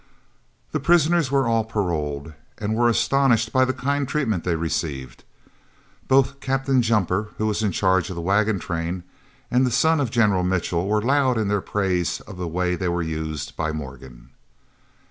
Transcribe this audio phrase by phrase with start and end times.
[0.71, 5.23] The prisoners were all paroled, and were astonished at the kind treatment they received.
[6.07, 9.03] Both Captain Jumper, who was in charge of the wagon train,
[9.51, 12.87] and the son of General Mitchell were loud in their praise of the way they
[12.89, 14.31] were used by Morgan.